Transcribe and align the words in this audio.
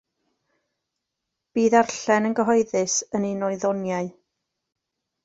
Bu 1.57 1.65
ddarllen 1.73 2.29
yn 2.29 2.37
gyhoeddus 2.39 2.95
yn 3.21 3.29
un 3.29 3.45
o'i 3.49 3.61
ddoniau. 3.65 4.09